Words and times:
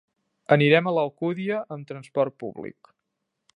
Anirem 0.55 0.89
a 0.91 0.93
l'Alcúdia 0.95 1.61
amb 1.77 1.87
transport 1.93 2.39
públic. 2.45 2.93